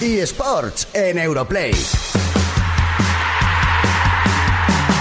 [0.00, 1.72] eSports en Europlay.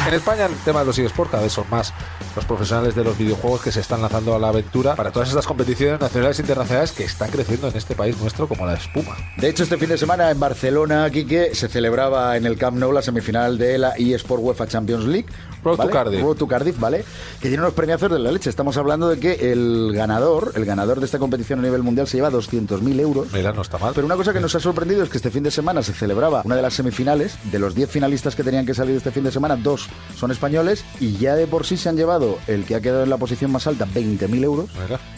[0.07, 1.93] En España el tema de los eSports cada vez son más
[2.35, 5.45] los profesionales de los videojuegos que se están lanzando a la aventura para todas estas
[5.45, 9.15] competiciones nacionales e internacionales que están creciendo en este país nuestro como la espuma.
[9.37, 12.91] De hecho, este fin de semana en Barcelona, Quique, se celebraba en el Camp Nou
[12.91, 15.27] la semifinal de la eSport UEFA Champions League.
[15.63, 15.91] Road to ¿vale?
[15.91, 16.21] Cardiff.
[16.21, 17.05] Road to Cardiff, ¿vale?
[17.39, 18.49] Que tiene unos premiazos de la leche.
[18.49, 22.17] Estamos hablando de que el ganador, el ganador de esta competición a nivel mundial se
[22.17, 23.27] lleva 200.000 euros.
[23.31, 23.91] Mira, no está mal.
[23.93, 26.41] Pero una cosa que nos ha sorprendido es que este fin de semana se celebraba
[26.43, 27.37] una de las semifinales.
[27.51, 30.85] De los 10 finalistas que tenían que salir este fin de semana, dos son españoles
[30.99, 33.51] y ya de por sí se han llevado el que ha quedado en la posición
[33.51, 34.69] más alta 20.000 euros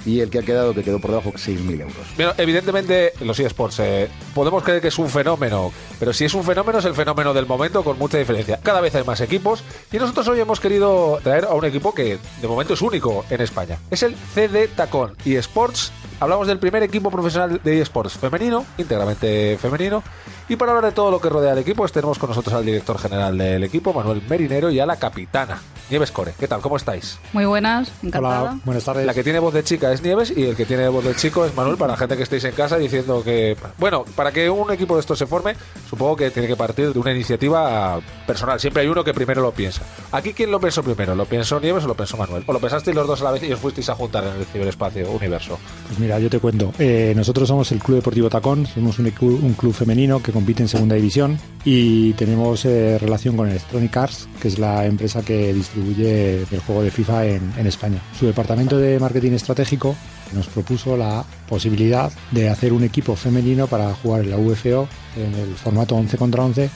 [0.05, 1.96] y el que ha quedado, que quedó por debajo, 6.000 euros.
[2.16, 6.44] Bueno, evidentemente los eSports eh, podemos creer que es un fenómeno, pero si es un
[6.44, 8.59] fenómeno es el fenómeno del momento con mucha diferencia.
[8.63, 12.18] Cada vez hay más equipos y nosotros hoy hemos querido traer a un equipo que
[12.41, 13.77] de momento es único en España.
[13.91, 15.91] Es el CD Tacón eSports.
[16.23, 20.02] Hablamos del primer equipo profesional de eSports femenino, íntegramente femenino.
[20.48, 22.66] Y para hablar de todo lo que rodea al equipo, pues tenemos con nosotros al
[22.66, 25.60] director general del equipo, Manuel Merinero, y a la capitana,
[25.94, 26.34] Nieves Core.
[26.40, 26.60] ¿Qué tal?
[26.60, 27.20] ¿Cómo estáis?
[27.34, 28.41] Muy buenas, encantada.
[28.41, 29.05] Hola, buenas tardes.
[29.05, 31.46] La que tiene voz de chica es Nieves y el que tiene voz de chico
[31.46, 33.55] es Manuel para la gente que estéis en casa diciendo que...
[33.77, 35.55] Bueno, para que un equipo de estos se forme,
[35.88, 38.60] supongo que tiene que partir de una iniciativa personal.
[38.60, 39.84] Siempre hay uno que primero lo piensa.
[40.12, 41.13] Aquí, ¿quién lo pensó primero?
[41.13, 42.44] ¿Lo pensó Nieves o lo pensó Manuel?
[42.48, 44.46] ¿O lo pensasteis los dos a la vez y os fuisteis a juntar en el
[44.48, 45.60] ciberespacio universo?
[45.85, 46.74] Pues mira, yo te cuento.
[46.80, 50.70] Eh, nosotros somos el Club Deportivo Tacón, somos un, un club femenino que compite en
[50.70, 55.82] segunda división y tenemos eh, relación con Electronic Arts, que es la empresa que distribuye
[55.91, 58.01] el juego de FIFA en, en España.
[58.17, 59.95] Su departamento de marketing estratégico
[60.34, 65.34] nos propuso la posibilidad de hacer un equipo femenino para jugar en la UFO en
[65.35, 66.69] el formato 11 contra 11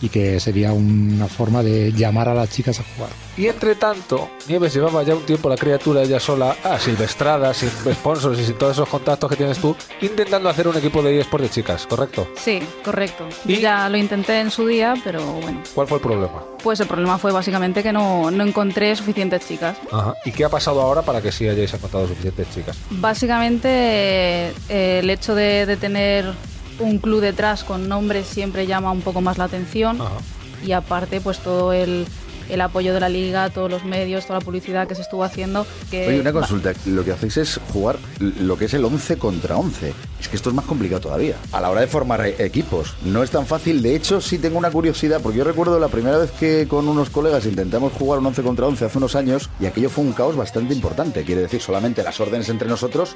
[0.00, 3.10] y que sería una forma de llamar a las chicas a jugar.
[3.36, 7.68] Y entre tanto, Nieves llevaba ya un tiempo la criatura ella sola, ah, silvestrada, sin
[7.68, 11.44] sponsors y sin todos esos contactos que tienes tú, intentando hacer un equipo de eSports
[11.44, 12.28] de chicas, ¿correcto?
[12.36, 13.26] Sí, correcto.
[13.46, 13.60] ¿Y?
[13.60, 15.62] Ya lo intenté en su día, pero bueno.
[15.74, 16.42] ¿Cuál fue el problema?
[16.62, 19.76] Pues el problema fue básicamente que no, no encontré suficientes chicas.
[19.90, 20.14] Ajá.
[20.24, 22.76] ¿Y qué ha pasado ahora para que sí hayáis encontrado suficientes chicas?
[22.90, 23.68] Básicamente
[24.68, 26.32] eh, el hecho de, de tener
[26.80, 30.00] un club detrás con nombres siempre llama un poco más la atención.
[30.00, 30.10] Ajá.
[30.66, 32.06] Y aparte, pues todo el,
[32.48, 35.66] el apoyo de la liga, todos los medios, toda la publicidad que se estuvo haciendo.
[35.90, 36.72] Que Oye, una va- consulta.
[36.86, 39.92] Lo que hacéis es jugar lo que es el 11 contra 11.
[40.20, 41.36] Es que esto es más complicado todavía.
[41.52, 43.82] A la hora de formar e- equipos, no es tan fácil.
[43.82, 47.10] De hecho, sí tengo una curiosidad, porque yo recuerdo la primera vez que con unos
[47.10, 50.34] colegas intentamos jugar un 11 contra 11 hace unos años, y aquello fue un caos
[50.34, 51.24] bastante importante.
[51.24, 53.12] Quiere decir, solamente las órdenes entre nosotros,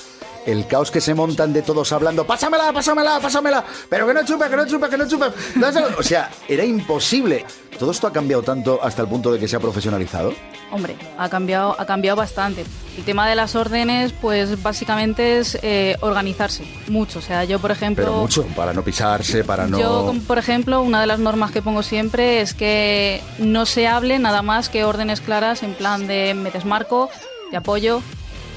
[0.48, 4.48] el caos que se montan de todos hablando, pásamela, pásamela, pásamela, pero que no chupe,
[4.48, 5.26] que no chupe, que no chupe.
[5.56, 5.88] dáselo".
[5.98, 7.44] O sea, era imposible.
[7.78, 10.32] Todo esto ha cambiado tanto hasta el punto de que se ha profesionalizado.
[10.70, 12.64] Hombre, ha cambiado, ha cambiado bastante.
[12.96, 17.20] El tema de las órdenes, pues básicamente es eh, organizarse mucho.
[17.20, 18.04] O sea, yo, por ejemplo.
[18.04, 19.78] Pero mucho, para no pisarse, para no...
[19.78, 24.18] Yo, por ejemplo, una de las normas que pongo siempre es que no se hable
[24.18, 27.08] nada más que órdenes claras en plan de me desmarco,
[27.50, 28.02] te apoyo,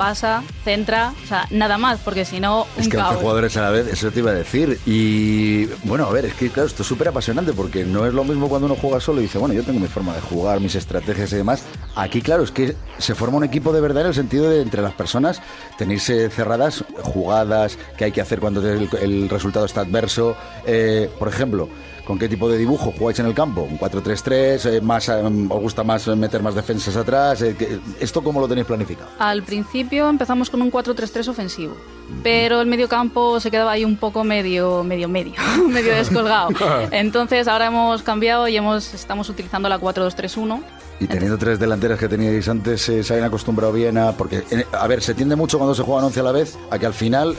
[0.02, 3.18] pasa, centra, o sea, nada más, porque si no, un Es que 11 caos.
[3.18, 4.80] jugadores a la vez, eso te iba a decir.
[4.88, 8.24] Y bueno, a ver, es que claro, esto es súper apasionante porque no es lo
[8.24, 10.74] mismo cuando uno juega solo y dice, bueno, yo tengo mi forma de jugar, mis
[10.74, 11.62] estrategias y demás.
[11.96, 14.82] Aquí, claro, es que se forma un equipo de verdad en el sentido de entre
[14.82, 15.42] las personas
[15.78, 20.36] tenéis eh, cerradas jugadas que hay que hacer cuando el, el resultado está adverso.
[20.66, 21.68] Eh, por ejemplo,
[22.06, 23.62] ¿Con qué tipo de dibujo jugáis en el campo?
[23.62, 24.66] ¿Un 4-3-3?
[24.70, 27.42] Eh, más, eh, ¿Os gusta más meter más defensas atrás?
[28.00, 29.10] ¿Esto cómo lo tenéis planificado?
[29.20, 31.78] Al principio empezamos con un 4-3-3 ofensivo,
[32.24, 35.34] pero el medio campo se quedaba ahí un poco medio, medio, medio,
[35.70, 36.50] medio descolgado.
[36.92, 40.62] Entonces ahora hemos cambiado y hemos, estamos utilizando la 4-2-3-1.
[41.02, 44.12] Y teniendo tres delanteras que teníais antes, eh, se habían acostumbrado bien a...
[44.12, 46.78] Porque, eh, a ver, se tiende mucho cuando se juegan 11 a la vez a
[46.78, 47.36] que al final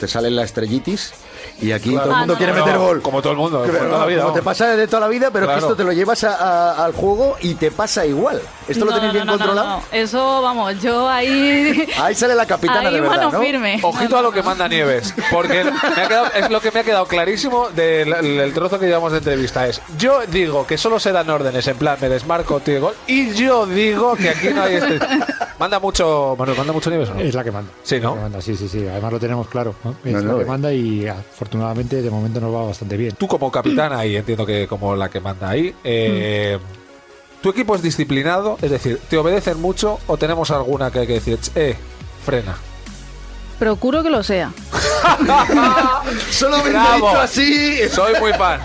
[0.00, 1.12] te sale la estrellitis
[1.60, 2.02] y aquí Claro.
[2.04, 3.02] todo el Ah, mundo no, quiere no, meter no, gol.
[3.02, 5.08] como todo el mundo, como Pero, toda la vida, como te pasa de toda la
[5.08, 5.60] vida, pero Claro.
[5.60, 8.40] que esto te lo llevas a- a- al juego y te pasa igual.
[8.68, 9.68] ¿Esto lo tenéis no, bien controlado?
[9.68, 9.82] no.
[9.92, 11.86] Eso, vamos, yo ahí...
[12.00, 13.40] Ahí sale la capitana ahí de verdad, mano ¿no?
[13.40, 13.78] firme.
[13.82, 16.84] Ojito a lo que manda Nieves, porque me ha quedado- es lo que me ha
[16.84, 19.66] quedado clarísimo del del trozo que llevamos de entrevista.
[19.66, 23.32] Es, yo digo que solo se dan órdenes, en plan, me desmarco, tío, gol, y
[23.34, 24.98] yo digo que aquí no hay este...
[25.58, 27.20] Manda mucho, Manuel, manda mucho Nieves, ¿o no?
[27.20, 27.70] Es la que manda.
[27.84, 28.10] Sí, ¿no?
[28.10, 28.86] La que manda, sí, sí, sí.
[28.88, 29.74] Además lo tenemos claro.
[29.84, 29.94] ¿no?
[30.04, 30.46] Es No, no, la que eh.
[30.46, 33.14] manda y afortunadamente de momento nos va bastante bien.
[33.16, 36.58] Tú como capitana, y entiendo que como la que manda ahí, eh,
[37.42, 38.56] ¿tu equipo es disciplinado?
[38.62, 41.74] Es decir, ¿te obedecen mucho o tenemos alguna que hay que decir, eh,
[42.24, 42.56] frena?
[43.58, 44.52] Procuro que lo sea.
[46.30, 47.08] Solo me Bravo.
[47.08, 47.78] dicho así.
[47.90, 48.60] Soy muy fan.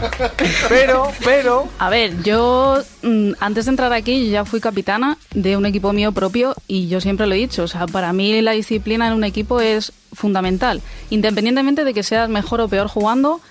[0.67, 1.67] Pero, pero...
[1.79, 6.11] A ver, yo mm, antes de entrar aquí ya fui capitana de un equipo mío
[6.11, 9.23] propio y yo siempre lo he dicho, o sea, para mí la disciplina en un
[9.23, 13.41] equipo es fundamental, independientemente de que seas mejor o peor jugando,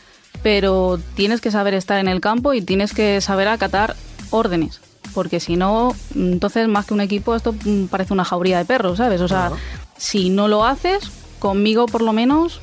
[0.43, 3.97] pero tienes que saber estar en el campo y tienes que saber acatar
[4.31, 4.81] órdenes.
[5.15, 8.99] Porque si no, entonces más que un equipo, esto mm, parece una jauría de perros,
[8.99, 9.21] ¿sabes?
[9.21, 9.53] O sea,
[9.97, 12.61] si no lo haces, conmigo por lo menos,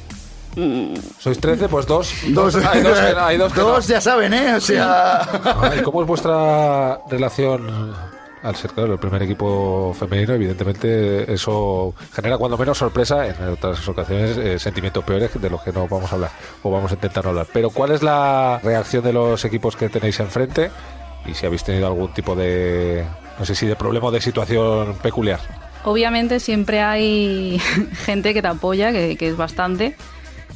[1.19, 2.13] Sois 13, pues dos.
[2.29, 3.67] Dos, hay dos, que- hay dos que no.
[3.67, 4.53] Dos ya saben, ¿eh?
[4.55, 5.19] O sea...
[5.61, 7.93] Ay, ¿Cómo es vuestra relación
[8.41, 10.33] al ser claro, el primer equipo femenino?
[10.33, 15.73] Evidentemente, eso genera cuando menos sorpresa, en otras ocasiones eh, sentimientos peores de los que
[15.73, 16.31] no vamos a hablar
[16.63, 17.47] o vamos a intentar no hablar.
[17.51, 20.71] Pero, ¿cuál es la reacción de los equipos que tenéis enfrente?
[21.25, 23.03] Y si habéis tenido algún tipo de,
[23.37, 25.41] no sé si de problema o de situación peculiar.
[25.85, 27.59] Obviamente siempre hay
[28.05, 29.95] gente que te apoya, que, es bastante.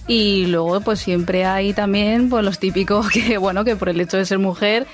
[0.08, 4.18] Y luego pues siempre hay también pues los típicos que, bueno, que por el hecho
[4.18, 4.86] de ser mujer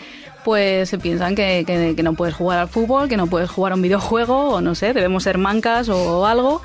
[0.44, 3.72] pues se piensan que, que- que no puedes jugar al fútbol, que no puedes jugar
[3.72, 6.62] a un videojuego o no sé, debemos ser mancas o algo.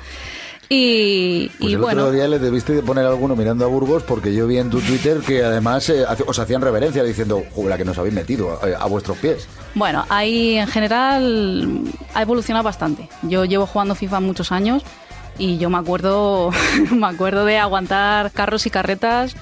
[0.73, 4.03] Y, Pues y el bueno, otro día le debiste de poner alguno mirando a Burgos
[4.03, 7.77] porque yo vi en tu Twitter que además eh, os hacían reverencia diciendo, "Joder, la
[7.77, 9.49] que nos habéis metido eh, a vuestros pies.
[9.75, 11.81] Bueno, ahí en general
[12.13, 13.09] ha evolucionado bastante.
[13.23, 14.81] Yo llevo jugando FIFA muchos años
[15.37, 16.51] y yo me acuerdo,
[16.95, 19.35] me acuerdo de aguantar carros y carretas.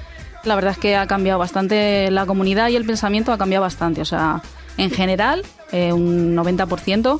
[0.45, 4.01] La verdad es que ha cambiado bastante la comunidad y el pensamiento ha cambiado bastante.
[4.01, 4.41] O sea,
[4.77, 7.19] en general, eh, un 90%.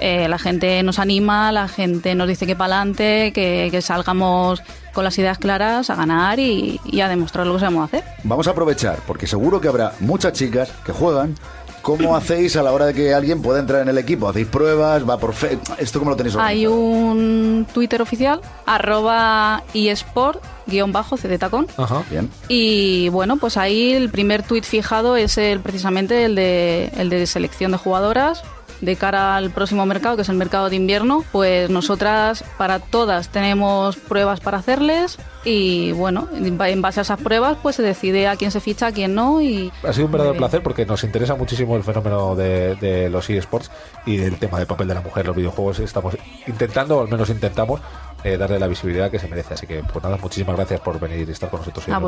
[0.00, 4.62] Eh, la gente nos anima, la gente nos dice que para adelante, que, que salgamos
[4.92, 8.04] con las ideas claras a ganar y, y a demostrar lo que sabemos hacer.
[8.22, 11.34] Vamos a aprovechar porque seguro que habrá muchas chicas que juegan.
[11.82, 14.28] ¿Cómo hacéis a la hora de que alguien pueda entrar en el equipo?
[14.28, 15.08] ¿Hacéis pruebas?
[15.08, 15.58] ¿Va por fe?
[15.78, 21.66] ¿Esto cómo lo tenéis Hay un Twitter oficial, arroba eSport, guion bajo, cdtacón.
[21.76, 22.02] Ajá.
[22.10, 22.30] Bien.
[22.48, 27.26] Y bueno, pues ahí el primer tweet fijado es el, precisamente el de, el de
[27.26, 28.42] selección de jugadoras
[28.84, 31.24] de cara al próximo mercado, que es el mercado de invierno.
[31.32, 37.02] Pues nosotras para todas tenemos pruebas para hacerles y bueno, en ba- en base a
[37.02, 39.70] esas pruebas pues se decide a quién se ficha, a quién no y...
[39.86, 43.70] Ha sido un verdadero placer porque nos interesa muchísimo el fenómeno de, de los eSports
[44.06, 45.78] y del tema del papel de la mujer en los videojuegos.
[45.80, 46.16] Estamos
[46.46, 47.80] intentando, o al menos intentamos,
[48.22, 49.52] eh, darle la visibilidad que se merece.
[49.54, 51.86] Así que, pues nada, muchísimas gracias por venir y estar con nosotros.
[51.88, 52.04] A Europea.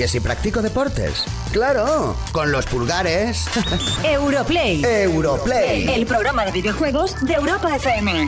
[0.00, 1.26] ¿Que si practico deportes?
[1.52, 3.44] Claro, con los pulgares.
[4.02, 5.86] Europlay, Europlay.
[5.90, 8.26] el programa de videojuegos de Europa FM.